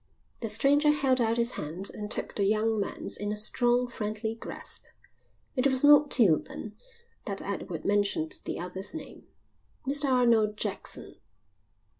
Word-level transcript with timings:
The 0.39 0.49
stranger 0.49 0.89
held 0.89 1.21
out 1.21 1.37
his 1.37 1.51
hand 1.51 1.91
and 1.93 2.09
took 2.09 2.33
the 2.33 2.43
young 2.45 2.79
man's 2.79 3.17
in 3.17 3.31
a 3.31 3.37
strong, 3.37 3.87
friendly 3.87 4.33
grasp. 4.33 4.85
It 5.55 5.67
was 5.67 5.83
not 5.83 6.09
till 6.09 6.39
then 6.39 6.75
that 7.25 7.39
Edward 7.39 7.85
mentioned 7.85 8.39
the 8.45 8.59
other's 8.59 8.95
name. 8.95 9.27
"Mr 9.87 10.09
Arnold 10.11 10.57
Jackson." 10.57 11.17